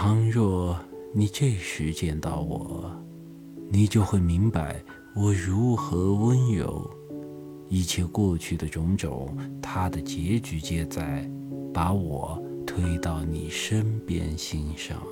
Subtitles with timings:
[0.00, 0.78] 倘若
[1.12, 2.88] 你这时见到我，
[3.68, 4.80] 你就会明白
[5.12, 6.88] 我如何温柔，
[7.68, 11.28] 一切过去的种种，它的结局皆在
[11.74, 15.02] 把我推到你身边欣赏。